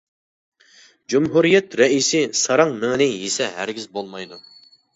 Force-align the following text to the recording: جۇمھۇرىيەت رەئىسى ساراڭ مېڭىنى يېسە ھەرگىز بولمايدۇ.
جۇمھۇرىيەت 1.15 1.77
رەئىسى 1.83 2.23
ساراڭ 2.41 2.75
مېڭىنى 2.81 3.11
يېسە 3.13 3.53
ھەرگىز 3.61 3.89
بولمايدۇ. 3.99 4.45